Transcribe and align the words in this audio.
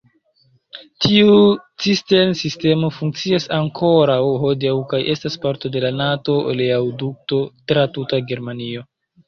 Tiu 1.05 1.35
cistern-sistemo 1.85 2.89
funkcias 2.95 3.45
ankoraŭ 3.59 4.17
hodiaŭ 4.47 4.75
kaj 4.95 5.03
estas 5.17 5.39
parto 5.47 5.73
de 5.79 5.87
la 5.87 5.95
Nato-oleodukto 6.01 7.43
tra 7.69 7.89
tuta 7.99 8.25
Germanio. 8.33 8.87